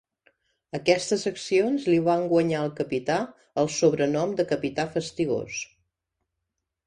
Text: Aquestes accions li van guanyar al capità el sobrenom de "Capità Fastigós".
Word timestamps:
Aquestes 0.77 1.25
accions 1.31 1.83
li 1.93 1.97
van 2.07 2.23
guanyar 2.31 2.61
al 2.63 2.73
capità 2.79 3.17
el 3.63 3.69
sobrenom 3.75 4.33
de 4.39 4.47
"Capità 4.53 4.87
Fastigós". 4.95 5.61